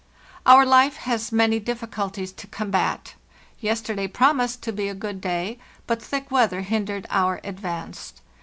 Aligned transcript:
Our 0.47 0.65
life 0.65 0.95
has 0.95 1.31
many 1.31 1.59
difficulties 1.59 2.31
to 2.31 2.47
combat. 2.47 3.13
Yesterday 3.59 4.07
promised 4.07 4.63
to 4.63 4.71
be 4.73 4.87
a 4.89 4.95
good 4.95 5.21
day, 5.21 5.59
but 5.85 6.01
thick 6.01 6.31
weather 6.31 6.61
hindered 6.61 7.05
our 7.11 7.39
ad 7.43 7.59
vance. 7.59 8.13